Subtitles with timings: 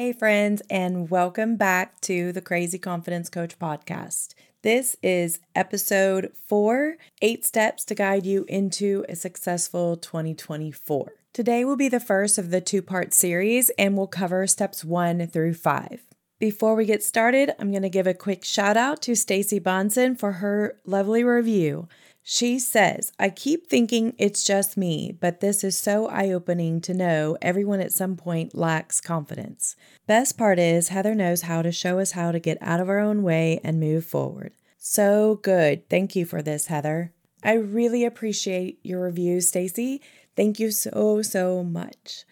[0.00, 4.34] Hey, friends, and welcome back to the Crazy Confidence Coach podcast.
[4.62, 11.14] This is episode four Eight Steps to Guide You into a Successful 2024.
[11.32, 15.26] Today will be the first of the two part series, and we'll cover steps one
[15.26, 16.02] through five.
[16.38, 20.16] Before we get started, I'm going to give a quick shout out to Stacy Bonson
[20.16, 21.88] for her lovely review.
[22.30, 26.92] She says, I keep thinking it's just me, but this is so eye opening to
[26.92, 29.76] know everyone at some point lacks confidence.
[30.06, 32.98] Best part is, Heather knows how to show us how to get out of our
[32.98, 34.52] own way and move forward.
[34.76, 35.88] So good.
[35.88, 37.14] Thank you for this, Heather.
[37.42, 40.02] I really appreciate your review, Stacy.
[40.36, 42.26] Thank you so, so much.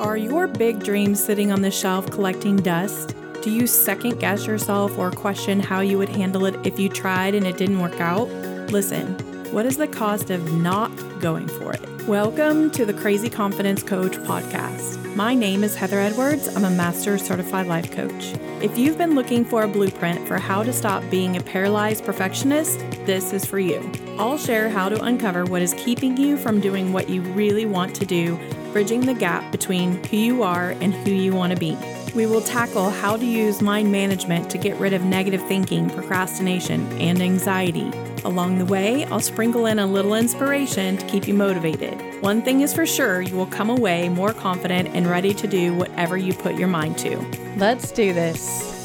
[0.00, 3.14] Are your big dreams sitting on the shelf collecting dust?
[3.42, 7.34] Do you second guess yourself or question how you would handle it if you tried
[7.34, 8.28] and it didn't work out?
[8.70, 9.14] Listen,
[9.50, 10.90] what is the cost of not
[11.20, 11.80] going for it?
[12.06, 15.16] Welcome to the Crazy Confidence Coach podcast.
[15.16, 16.54] My name is Heather Edwards.
[16.54, 18.34] I'm a Master Certified Life Coach.
[18.60, 22.78] If you've been looking for a blueprint for how to stop being a paralyzed perfectionist,
[23.06, 23.90] this is for you.
[24.18, 27.96] I'll share how to uncover what is keeping you from doing what you really want
[27.96, 28.38] to do,
[28.74, 31.74] bridging the gap between who you are and who you want to be.
[32.14, 36.90] We will tackle how to use mind management to get rid of negative thinking, procrastination,
[37.00, 37.90] and anxiety.
[38.24, 41.94] Along the way, I'll sprinkle in a little inspiration to keep you motivated.
[42.20, 45.72] One thing is for sure, you will come away more confident and ready to do
[45.74, 47.16] whatever you put your mind to.
[47.56, 48.79] Let's do this.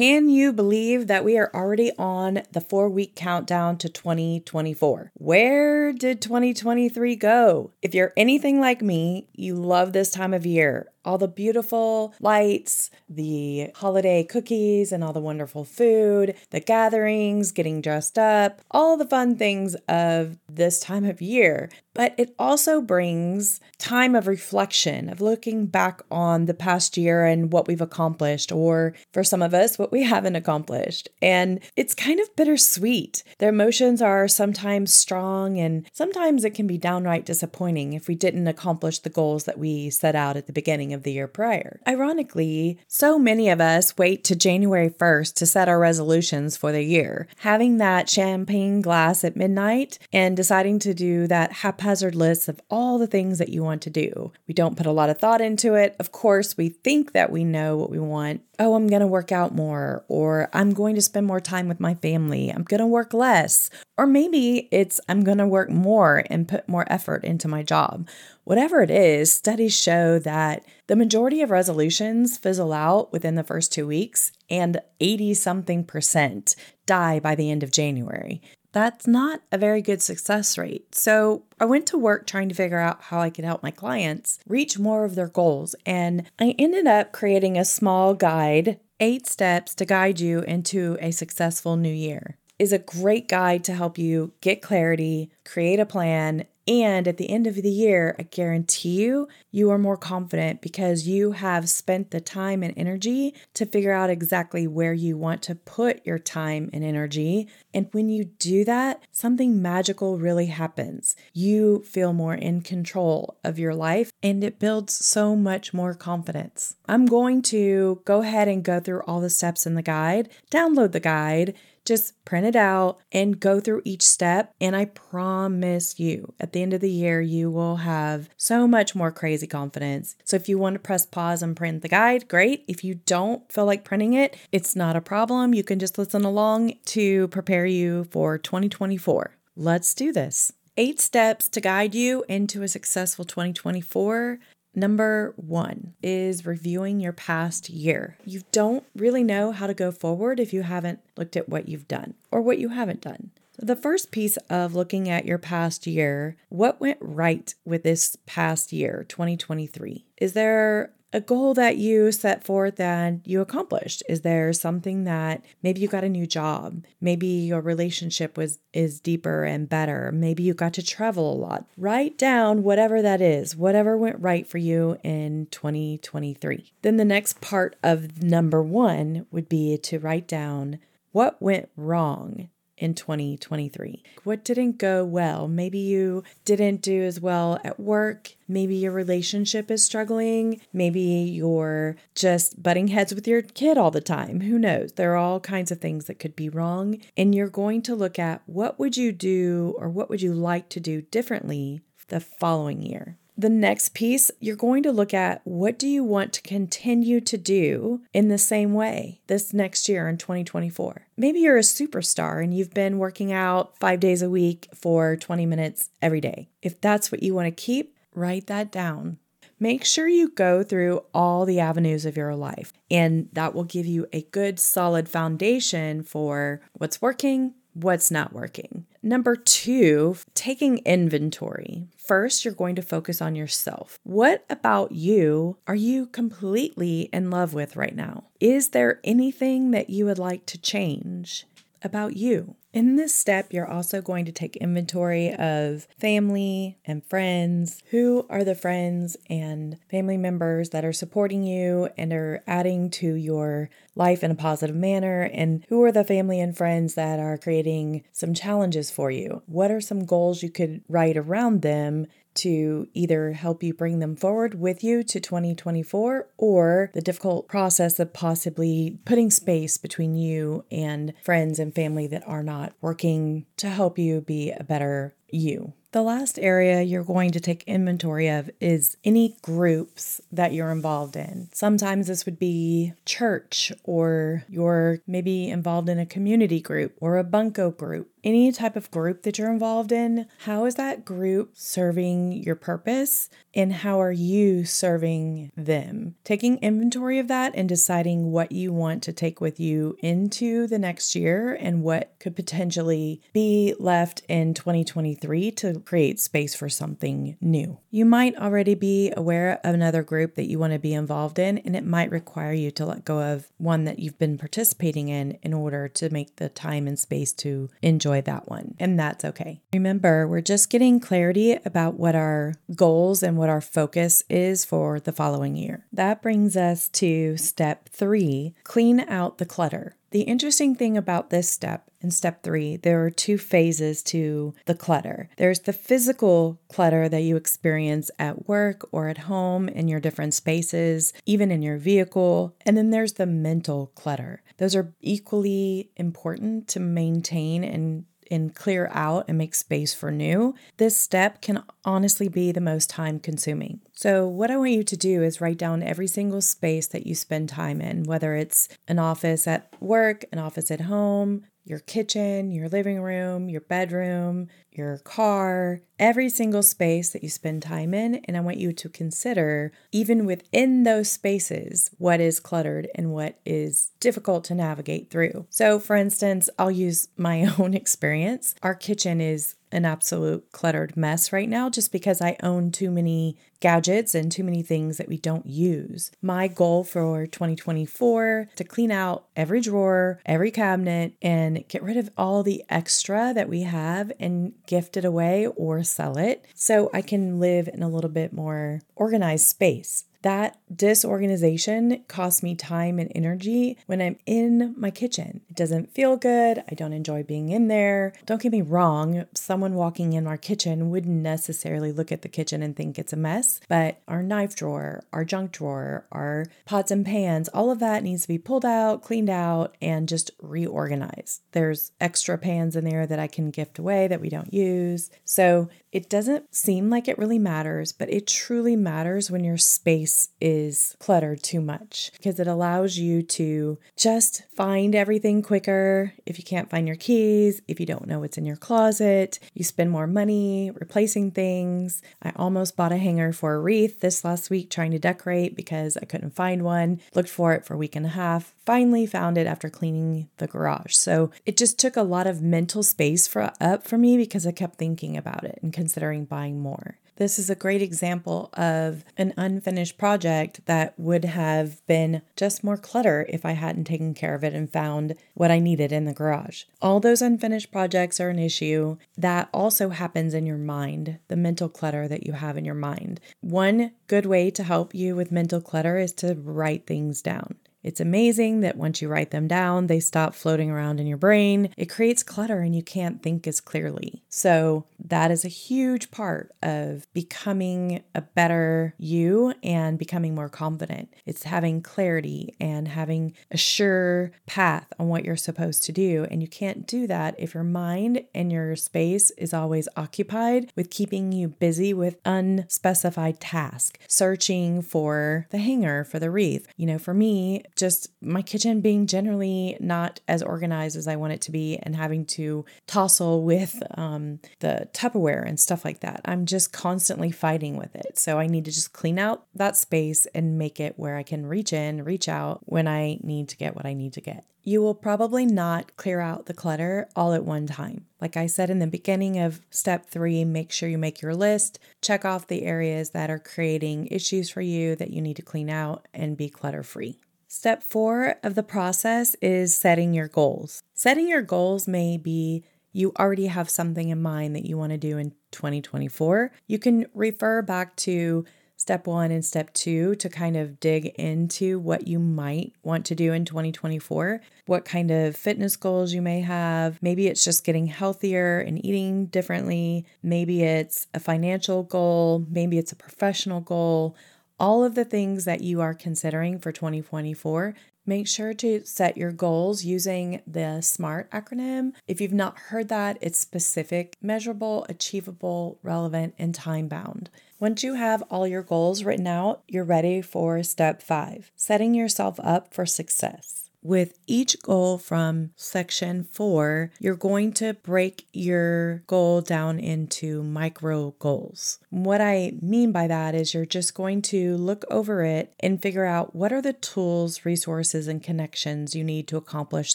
[0.00, 5.12] Can you believe that we are already on the four week countdown to 2024?
[5.12, 7.72] Where did 2023 go?
[7.82, 12.90] If you're anything like me, you love this time of year all the beautiful lights,
[13.08, 19.06] the holiday cookies, and all the wonderful food, the gatherings, getting dressed up, all the
[19.06, 21.70] fun things of this time of year.
[21.94, 27.52] But it also brings time of reflection, of looking back on the past year and
[27.52, 31.08] what we've accomplished, or for some of us, what we haven't accomplished.
[31.20, 33.24] And it's kind of bittersweet.
[33.38, 38.46] The emotions are sometimes strong, and sometimes it can be downright disappointing if we didn't
[38.46, 41.80] accomplish the goals that we set out at the beginning beginning of the year prior.
[41.86, 46.82] Ironically, so many of us wait to January 1st to set our resolutions for the
[46.82, 47.28] year.
[47.38, 52.98] Having that champagne glass at midnight and deciding to do that haphazard list of all
[52.98, 54.32] the things that you want to do.
[54.48, 55.94] We don't put a lot of thought into it.
[55.98, 58.42] Of course, we think that we know what we want.
[58.58, 61.80] Oh, I'm going to work out more, or I'm going to spend more time with
[61.80, 62.50] my family.
[62.50, 63.70] I'm going to work less.
[63.96, 68.06] Or maybe it's I'm going to work more and put more effort into my job.
[68.44, 73.72] Whatever it is, studies show that the majority of resolutions fizzle out within the first
[73.72, 78.42] two weeks, and 80 something percent die by the end of January.
[78.72, 80.96] That's not a very good success rate.
[80.96, 84.40] So, I went to work trying to figure out how I could help my clients
[84.48, 89.74] reach more of their goals, and I ended up creating a small guide Eight steps
[89.76, 94.32] to guide you into a successful new year is a great guide to help you
[94.42, 99.26] get clarity, create a plan, and at the end of the year, I guarantee you,
[99.50, 104.08] you are more confident because you have spent the time and energy to figure out
[104.08, 107.48] exactly where you want to put your time and energy.
[107.74, 111.16] And when you do that, something magical really happens.
[111.32, 116.76] You feel more in control of your life and it builds so much more confidence.
[116.88, 120.92] I'm going to go ahead and go through all the steps in the guide, download
[120.92, 121.54] the guide
[121.84, 124.54] just print it out and go through each step.
[124.60, 128.94] And I promise you, at the end of the year, you will have so much
[128.94, 130.16] more crazy confidence.
[130.24, 132.64] So if you want to press pause and print the guide, great.
[132.68, 135.54] If you don't feel like printing it, it's not a problem.
[135.54, 139.36] You can just listen along to prepare you for 2024.
[139.56, 140.52] Let's do this.
[140.76, 144.38] Eight steps to guide you into a successful 2024.
[144.74, 148.16] Number one is reviewing your past year.
[148.24, 151.88] You don't really know how to go forward if you haven't looked at what you've
[151.88, 153.30] done or what you haven't done.
[153.58, 158.72] The first piece of looking at your past year, what went right with this past
[158.72, 160.06] year, 2023?
[160.16, 164.02] Is there a goal that you set forth and you accomplished?
[164.08, 166.84] Is there something that maybe you got a new job?
[167.00, 170.12] Maybe your relationship was is deeper and better.
[170.12, 171.66] Maybe you got to travel a lot.
[171.76, 176.72] Write down whatever that is, whatever went right for you in 2023.
[176.82, 180.78] Then the next part of number 1 would be to write down
[181.12, 182.48] what went wrong
[182.80, 184.02] in 2023?
[184.24, 185.46] What didn't go well?
[185.46, 188.34] Maybe you didn't do as well at work.
[188.48, 190.60] Maybe your relationship is struggling.
[190.72, 194.40] Maybe you're just butting heads with your kid all the time.
[194.40, 194.92] Who knows?
[194.92, 197.00] There are all kinds of things that could be wrong.
[197.16, 200.68] And you're going to look at what would you do or what would you like
[200.70, 203.16] to do differently the following year.
[203.40, 207.38] The next piece, you're going to look at what do you want to continue to
[207.38, 211.06] do in the same way this next year in 2024.
[211.16, 215.46] Maybe you're a superstar and you've been working out five days a week for 20
[215.46, 216.50] minutes every day.
[216.60, 219.16] If that's what you want to keep, write that down.
[219.58, 223.86] Make sure you go through all the avenues of your life, and that will give
[223.86, 228.86] you a good, solid foundation for what's working, what's not working.
[229.02, 231.86] Number two, taking inventory.
[231.96, 233.98] First, you're going to focus on yourself.
[234.02, 238.24] What about you are you completely in love with right now?
[238.40, 241.46] Is there anything that you would like to change
[241.82, 242.56] about you?
[242.72, 247.82] In this step, you're also going to take inventory of family and friends.
[247.90, 253.14] Who are the friends and family members that are supporting you and are adding to
[253.14, 255.22] your life in a positive manner?
[255.22, 259.42] And who are the family and friends that are creating some challenges for you?
[259.46, 264.16] What are some goals you could write around them to either help you bring them
[264.16, 270.64] forward with you to 2024 or the difficult process of possibly putting space between you
[270.70, 275.72] and friends and family that are not working to help you be a better you.
[275.92, 281.16] The last area you're going to take inventory of is any groups that you're involved
[281.16, 281.48] in.
[281.52, 287.24] Sometimes this would be church, or you're maybe involved in a community group or a
[287.24, 288.08] bunco group.
[288.22, 293.30] Any type of group that you're involved in, how is that group serving your purpose
[293.54, 296.16] and how are you serving them?
[296.22, 300.78] Taking inventory of that and deciding what you want to take with you into the
[300.78, 307.36] next year and what could potentially be left in 2023 to create space for something
[307.40, 307.78] new.
[307.90, 311.58] You might already be aware of another group that you want to be involved in,
[311.58, 315.38] and it might require you to let go of one that you've been participating in
[315.42, 318.74] in order to make the time and space to enjoy that one.
[318.78, 319.60] And that's okay.
[319.72, 325.00] Remember, we're just getting clarity about what our goals and what our focus is for
[325.00, 325.86] the following year.
[325.92, 329.96] That brings us to step three clean out the clutter.
[330.10, 334.74] The interesting thing about this step, in step three, there are two phases to the
[334.74, 335.28] clutter.
[335.36, 340.34] There's the physical clutter that you experience at work or at home in your different
[340.34, 342.56] spaces, even in your vehicle.
[342.64, 344.42] And then there's the mental clutter.
[344.56, 350.54] Those are equally important to maintain and and clear out and make space for new,
[350.76, 353.80] this step can honestly be the most time consuming.
[353.92, 357.14] So, what I want you to do is write down every single space that you
[357.14, 362.50] spend time in, whether it's an office at work, an office at home, your kitchen,
[362.50, 368.16] your living room, your bedroom, your car, every single space that you spend time in.
[368.24, 373.38] And I want you to consider, even within those spaces, what is cluttered and what
[373.46, 375.46] is difficult to navigate through.
[375.48, 378.56] So, for instance, I'll use my own experience.
[378.64, 383.36] Our kitchen is an absolute cluttered mess right now just because I own too many
[383.60, 386.10] gadgets and too many things that we don't use.
[386.22, 392.10] My goal for 2024 to clean out every drawer, every cabinet and get rid of
[392.16, 397.02] all the extra that we have and gift it away or sell it so I
[397.02, 400.04] can live in a little bit more organized space.
[400.22, 405.40] That disorganization costs me time and energy when I'm in my kitchen.
[405.48, 406.62] It doesn't feel good.
[406.70, 408.12] I don't enjoy being in there.
[408.26, 412.62] Don't get me wrong, someone walking in our kitchen wouldn't necessarily look at the kitchen
[412.62, 417.04] and think it's a mess, but our knife drawer, our junk drawer, our pots and
[417.04, 421.42] pans, all of that needs to be pulled out, cleaned out, and just reorganized.
[421.52, 425.10] There's extra pans in there that I can gift away that we don't use.
[425.24, 430.28] So it doesn't seem like it really matters, but it truly matters when your space
[430.60, 436.12] is cluttered too much because it allows you to just find everything quicker.
[436.26, 439.64] If you can't find your keys, if you don't know what's in your closet, you
[439.64, 442.02] spend more money replacing things.
[442.22, 445.96] I almost bought a hanger for a wreath this last week trying to decorate because
[445.96, 447.00] I couldn't find one.
[447.14, 448.54] Looked for it for a week and a half.
[448.66, 450.94] Finally found it after cleaning the garage.
[450.94, 454.52] So it just took a lot of mental space for up for me because I
[454.52, 456.96] kept thinking about it and considering buying more.
[457.20, 462.78] This is a great example of an unfinished project that would have been just more
[462.78, 466.14] clutter if I hadn't taken care of it and found what I needed in the
[466.14, 466.62] garage.
[466.80, 468.96] All those unfinished projects are an issue.
[469.18, 473.20] That also happens in your mind, the mental clutter that you have in your mind.
[473.42, 477.56] One good way to help you with mental clutter is to write things down.
[477.82, 481.70] It's amazing that once you write them down, they stop floating around in your brain.
[481.76, 484.22] It creates clutter and you can't think as clearly.
[484.28, 491.08] So, that is a huge part of becoming a better you and becoming more confident.
[491.24, 496.26] It's having clarity and having a sure path on what you're supposed to do.
[496.30, 500.90] And you can't do that if your mind and your space is always occupied with
[500.90, 506.68] keeping you busy with unspecified tasks, searching for the hanger for the wreath.
[506.76, 511.32] You know, for me, just my kitchen being generally not as organized as I want
[511.32, 516.20] it to be and having to tussle with um, the Tupperware and stuff like that.
[516.24, 518.18] I'm just constantly fighting with it.
[518.18, 521.46] So I need to just clean out that space and make it where I can
[521.46, 524.44] reach in, reach out when I need to get what I need to get.
[524.62, 528.04] You will probably not clear out the clutter all at one time.
[528.20, 531.78] Like I said in the beginning of step three, make sure you make your list,
[532.02, 535.70] check off the areas that are creating issues for you that you need to clean
[535.70, 537.18] out, and be clutter free.
[537.52, 540.84] Step four of the process is setting your goals.
[540.94, 544.96] Setting your goals may be you already have something in mind that you want to
[544.96, 546.52] do in 2024.
[546.68, 548.44] You can refer back to
[548.76, 553.16] step one and step two to kind of dig into what you might want to
[553.16, 557.02] do in 2024, what kind of fitness goals you may have.
[557.02, 560.06] Maybe it's just getting healthier and eating differently.
[560.22, 562.46] Maybe it's a financial goal.
[562.48, 564.16] Maybe it's a professional goal.
[564.60, 567.74] All of the things that you are considering for 2024
[568.06, 571.92] Make sure to set your goals using the SMART acronym.
[572.08, 577.30] If you've not heard that, it's specific, measurable, achievable, relevant, and time bound.
[577.60, 582.40] Once you have all your goals written out, you're ready for step five setting yourself
[582.42, 583.69] up for success.
[583.82, 591.12] With each goal from section four, you're going to break your goal down into micro
[591.18, 591.78] goals.
[591.88, 596.04] What I mean by that is you're just going to look over it and figure
[596.04, 599.94] out what are the tools, resources, and connections you need to accomplish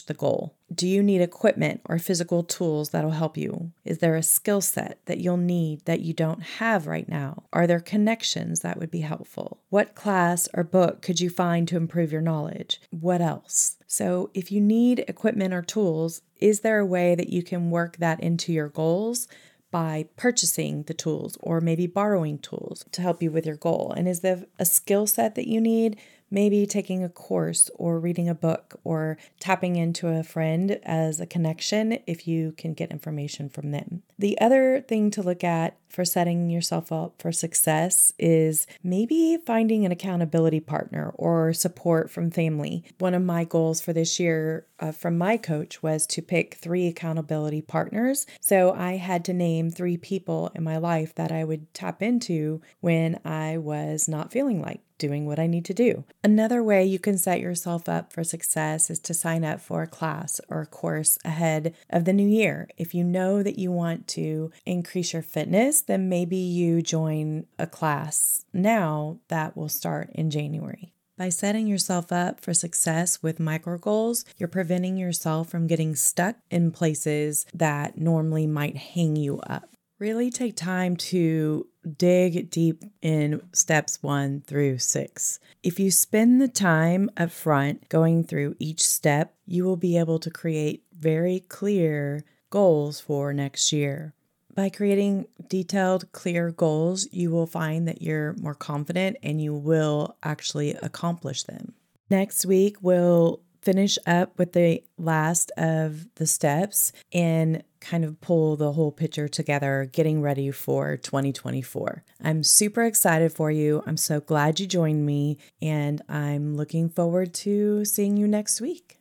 [0.00, 0.56] the goal.
[0.74, 3.70] Do you need equipment or physical tools that'll help you?
[3.84, 7.44] Is there a skill set that you'll need that you don't have right now?
[7.52, 9.60] Are there connections that would be helpful?
[9.70, 12.80] What class or book could you find to improve your knowledge?
[12.90, 13.76] What else?
[13.86, 17.98] So, if you need equipment or tools, is there a way that you can work
[17.98, 19.28] that into your goals?
[19.70, 23.92] by purchasing the tools or maybe borrowing tools to help you with your goal?
[23.94, 25.98] And is there a skill set that you need?
[26.30, 31.26] Maybe taking a course or reading a book or tapping into a friend as a
[31.26, 34.02] connection if you can get information from them.
[34.18, 39.84] The other thing to look at for setting yourself up for success is maybe finding
[39.84, 42.84] an accountability partner or support from family.
[42.98, 46.86] One of my goals for this year uh, from my coach was to pick three
[46.86, 48.26] accountability partners.
[48.40, 52.60] So I had to name three people in my life that I would tap into
[52.80, 56.04] when I was not feeling like doing what I need to do.
[56.22, 59.86] Another way you can set yourself up for success is to sign up for a
[59.86, 62.68] class or a course ahead of the new year.
[62.76, 67.66] If you know that you want to increase your fitness, then maybe you join a
[67.66, 70.92] class now that will start in January.
[71.18, 76.36] By setting yourself up for success with micro goals, you're preventing yourself from getting stuck
[76.50, 79.70] in places that normally might hang you up.
[79.98, 85.38] Really take time to dig deep in steps one through six.
[85.62, 90.18] If you spend the time up front going through each step, you will be able
[90.18, 94.14] to create very clear goals for next year.
[94.54, 100.16] By creating detailed, clear goals, you will find that you're more confident and you will
[100.22, 101.74] actually accomplish them.
[102.08, 108.54] Next week, we'll finish up with the last of the steps and kind of pull
[108.54, 112.04] the whole picture together, getting ready for 2024.
[112.22, 113.82] I'm super excited for you.
[113.84, 118.98] I'm so glad you joined me, and I'm looking forward to seeing you next week.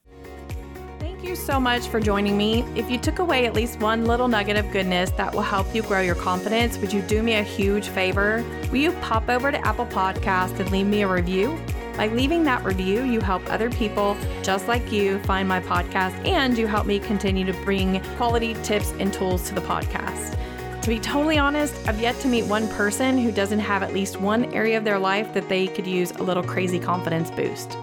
[0.97, 2.63] Thank you so much for joining me.
[2.75, 5.83] If you took away at least one little nugget of goodness that will help you
[5.83, 8.43] grow your confidence, would you do me a huge favor?
[8.71, 11.55] Will you pop over to Apple Podcast and leave me a review?
[11.97, 16.57] By leaving that review, you help other people just like you find my podcast and
[16.57, 20.37] you help me continue to bring quality tips and tools to the podcast.
[20.81, 24.19] To be totally honest, I've yet to meet one person who doesn't have at least
[24.19, 27.77] one area of their life that they could use a little crazy confidence boost.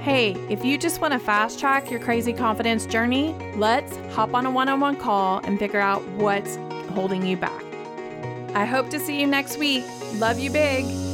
[0.00, 4.46] Hey, if you just want to fast track your crazy confidence journey, let's hop on
[4.46, 6.56] a one on one call and figure out what's
[6.94, 7.64] holding you back.
[8.54, 9.84] I hope to see you next week.
[10.14, 11.07] Love you big.